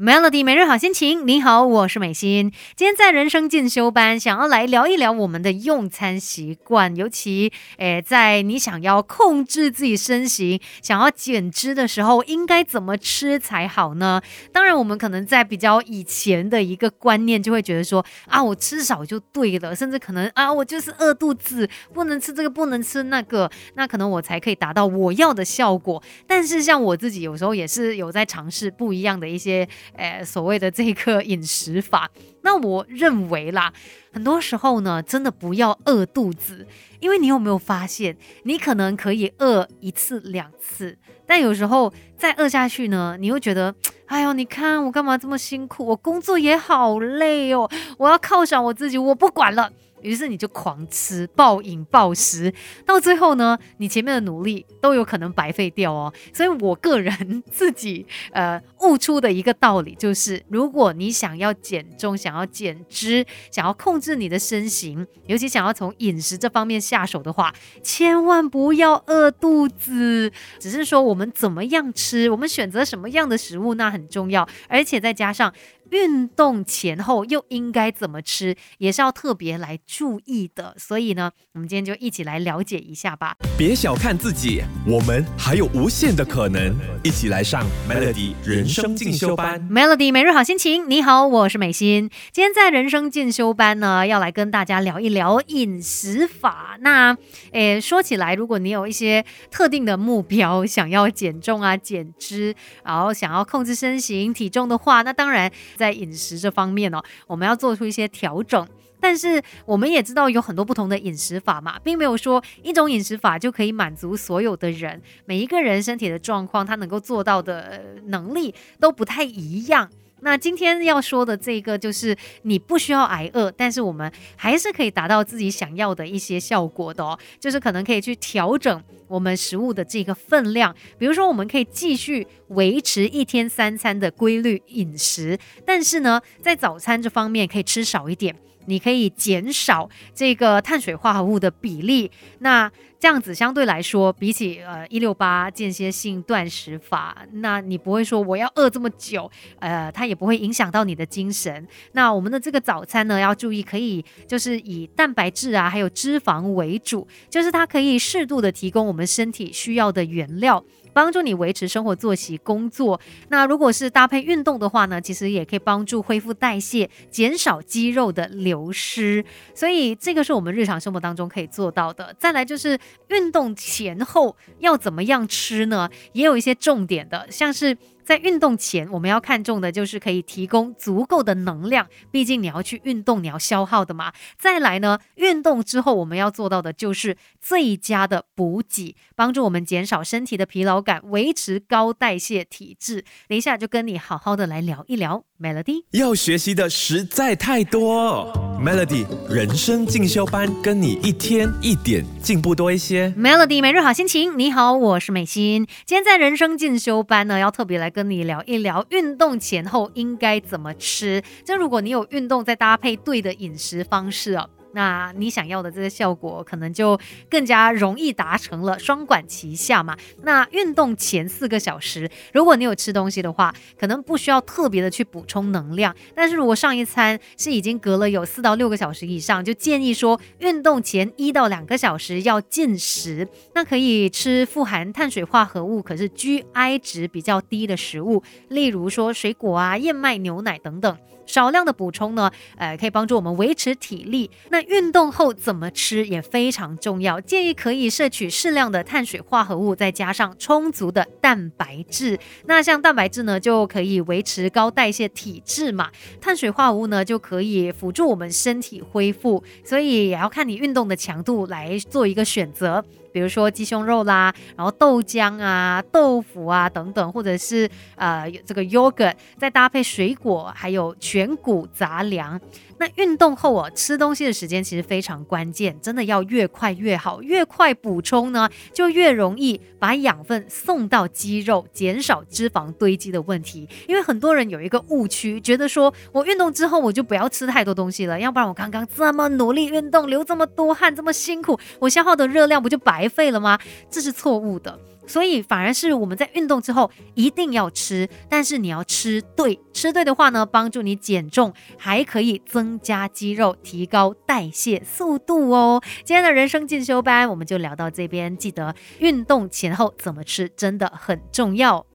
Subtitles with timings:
[0.00, 2.52] Melody 每日好心情，你好，我是美心。
[2.76, 14.22] 今天在人生进修班，想要来聊一聊我们的用餐习惯，尤其诶，在你想要控制自己身形、想要减脂的时候，应该怎么吃才好呢？
[14.52, 26.00] 当然，我们可能在比较以前的一个观念，就会觉得说啊，我吃少就对了，甚至可能啊，我就是饿肚子，不能吃这个，不能吃那个，那可能我才可以达到我要的效果。
[26.24, 29.68] 但是像我自己有时候也是有在尝试不一样的一些。
[29.96, 32.10] 诶，所谓的这个饮食法，
[32.42, 33.72] 那我认为啦，
[34.12, 36.66] 很多时候呢，真的不要饿肚子，
[37.00, 43.74] 因为你有没有发现，你可能可以饿一次两次，但有时候再饿下去呢，你又觉得，
[44.06, 49.72] 哎呦，你看我干嘛这么辛苦，我工作也好累哦，我要犒赏我自己，我不管了。
[50.02, 52.52] 于是你就狂吃、暴饮暴食，
[52.84, 56.12] 到最后呢，你前面的努力都有可能白费掉哦。
[56.32, 70.32] 所以我个人自己呃悟出的一个道理就是，如果你想要减重、想要减脂、想要控制你的身形，尤其想要从饮食这方面下手的话，千万不要饿肚子。
[70.58, 75.52] 只是说我们怎么样吃，我们选择什么样的食物那很重要，而且再加上。
[75.90, 80.74] 运动前后又应该怎么吃，也是要特别来注意的。
[80.78, 83.34] 所以呢，我们今天就一起来了解一下吧。
[83.56, 86.76] 别小看自己，我们还有无限的可能。
[87.02, 89.60] 一起来上 Melody 人生进修班。
[89.70, 92.10] Melody 每日好心情，你好，我是美心。
[92.32, 96.76] 今天在人生进修班呢，要来跟大家聊一聊饮食法。
[96.80, 97.16] 那，
[97.52, 105.50] 诶，说起来，如果你有一些特定的目标，想要减重啊、减脂，然后想要控制身形体重的话，那当然。
[105.78, 108.68] 在饮食这方面哦，我们要做出一些调整。
[109.00, 115.00] 但是我们也知道有很多不同的饮食法嘛，并没有说一种饮食法就可以满足所有的人。
[115.24, 119.88] 每一个人身体的状况，他能够做到的能力都不太一样。
[120.20, 127.18] 那今天要说的这个，就是你不需要挨饿，但是我们还是可以达到自己想要的一些效果的哦。
[127.38, 138.34] 就是可能可以去调整我们食物的这个分量，比如说我们可以继续维持一天三餐的规律饮食，但是呢，在早餐这方面可以吃少一点。
[138.68, 142.70] 你可以减少这个碳水化合物的比例，那
[143.00, 149.30] 这样子相对来说，比起呃一六八间歇性断食法，那你不会说我要饿这么久，
[149.60, 151.66] 呃，它也不会影响到你的精神。
[151.92, 160.62] 那我们的这个早餐呢，要注意可以就是以蛋白质啊，还有脂肪为主，就是它可以适度的提供我们身体需要的原料。
[160.98, 163.00] 帮助你维持生活作息、工作。
[163.28, 169.24] 那如果是搭配运动的话呢，其实也可以帮助恢复代谢，减少肌肉的流失。
[169.54, 172.12] 所以这个是我们日常生活当中可以做到的。
[172.18, 172.76] 再来就是
[173.10, 175.88] 运动前后要怎么样吃呢？
[176.14, 177.78] 也有一些重点的，像是。
[178.08, 184.14] 在运动前，我们要看重的就是可以提供足够的能量，毕竟你要去运动，你要消耗的嘛。
[184.38, 193.04] 再来呢，运动之后我们要做到的就是最佳的补给，帮助我们减少身体的疲劳感，维持高代谢体质。
[193.28, 195.24] 等一下就跟你好好的来聊一聊。
[195.38, 203.08] Melody 要学习的实在太多，Melody 人生进修班跟你一天一点进步多一些。
[203.16, 205.66] Melody 每日好心情，你好，我是美心。
[205.86, 211.22] 今天在人生进修班呢，要特别来跟你聊一聊运动前后应该怎么吃。
[211.44, 214.50] 就如果你有运动，再搭配对的饮食方式哦。
[214.72, 216.98] 那你想要的这个效果，可能就
[217.30, 219.96] 更加容易达成了，双管齐下嘛。
[220.22, 225.94] 那运动前四个小时，如果你有吃东西的话，可能不需要特别的去补充能量。
[226.14, 240.98] 但是如果上一餐是已经隔了有四到六个小时以上，就建议说运动前一到两个小时要进食，那可以吃富含碳水化合物可是 GI 值比较低的食物，例如说水果啊、燕麦牛奶等等。
[241.26, 244.30] 少量的补充呢，呃，可以帮助我们维持体力。
[244.48, 252.18] 那运动后怎么吃也非常重要，建议可以摄取适量的碳水化合物，再加上充足的蛋白质。
[252.46, 255.86] 那像蛋白质呢，就可以维持高代谢体质嘛；
[256.20, 259.42] 碳水化合物呢，就可以辅助我们身体恢复。
[259.64, 262.84] 所以也要看你运动的强度来做一个选择。
[263.12, 272.40] 比如说鸡胸肉啦，然后豆浆啊、豆腐啊等等，或者是呃这个 yogurt，再搭配水果，还有全谷杂粮。
[272.80, 283.68] 那运动后啊，吃东西的时间其实非常关键，真的要越快越好，越快补充呢，就越容易把养分送到肌肉，减少脂肪堆积的问题。
[283.88, 293.56] 因为很多人有一个误区，觉得说我运动之后我就不要吃太多东西了，要不然我刚刚这么努力运动，流这么多汗，这么辛苦，我消耗的热量不就白白费了吗？
[293.88, 294.76] 这是错误的。
[295.06, 305.80] 所以反而是我们在运动之后一定要吃，但是你要吃对，吃对的话呢，帮助你减重，还可以增加肌肉，提高代谢速度哦。
[306.04, 311.86] 今天的人生进修班我们就聊到这边，记得运动前后怎么吃真的很重要。